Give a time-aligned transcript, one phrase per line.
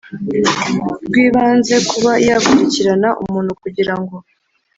[1.05, 4.15] rw Ibanze kuba yakurikirana umuntu kugira ngo